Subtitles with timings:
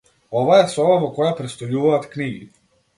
[0.39, 2.45] Ова е соба во која престојуваат книги.